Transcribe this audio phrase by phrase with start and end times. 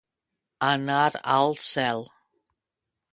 [0.67, 1.03] Anar
[1.35, 2.03] al cel.